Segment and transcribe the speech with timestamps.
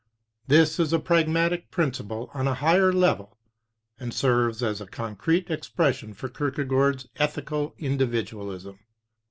[0.47, 3.37] This is a pragmatic principle on a higher level,
[3.99, 8.79] and serves as a concrete expression for Kierkegaard's ethical individualism.